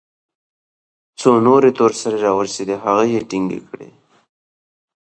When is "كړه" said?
3.69-3.87